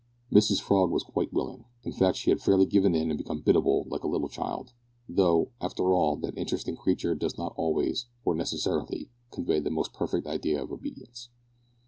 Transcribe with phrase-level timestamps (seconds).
[0.33, 1.65] Mrs Frog was quite willing.
[1.83, 4.73] In fact she had fairly given in and become biddable like a little child,
[5.07, 10.25] though, after all, that interesting creature does not always, or necessarily, convey the most perfect
[10.25, 11.29] idea of obedience!